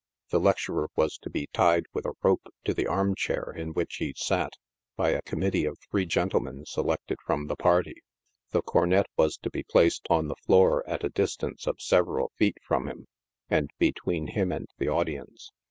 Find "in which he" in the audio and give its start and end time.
3.55-4.15